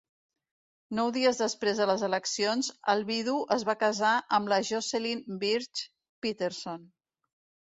Nous 0.99 1.11
dies 1.17 1.41
després 1.41 1.81
de 1.81 1.85
les 1.91 2.05
eleccions, 2.07 2.69
el 2.95 3.05
vidu 3.11 3.35
es 3.57 3.67
va 3.71 3.77
casar 3.85 4.15
amb 4.39 4.51
la 4.55 4.59
Jocelyn 4.71 5.23
Birch 5.45 5.85
Peterson. 6.27 6.91